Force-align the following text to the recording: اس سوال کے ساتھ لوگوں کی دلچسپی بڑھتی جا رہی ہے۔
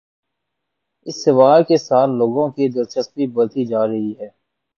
اس 1.05 1.23
سوال 1.25 1.63
کے 1.63 1.77
ساتھ 1.77 2.11
لوگوں 2.11 2.47
کی 2.49 2.67
دلچسپی 2.69 3.27
بڑھتی 3.27 3.65
جا 3.65 3.85
رہی 3.87 4.11
ہے۔ 4.19 4.29